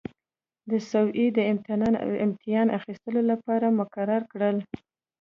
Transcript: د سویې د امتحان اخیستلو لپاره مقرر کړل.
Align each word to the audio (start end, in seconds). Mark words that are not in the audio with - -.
د 0.69 0.71
سویې 0.89 1.27
د 1.37 1.39
امتحان 2.25 2.67
اخیستلو 2.77 3.21
لپاره 3.31 3.75
مقرر 3.79 4.21
کړل. 4.31 4.57